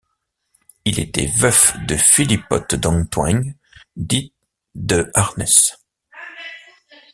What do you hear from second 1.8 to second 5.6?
de Philippote d’Antoing dite de Harnes.